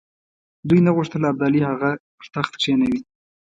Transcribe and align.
دوی 0.67 0.79
نه 0.85 0.91
غوښتل 0.97 1.21
ابدالي 1.31 1.61
هغه 1.69 1.89
پر 2.17 2.27
تخت 2.35 2.53
کښېنوي. 2.59 2.99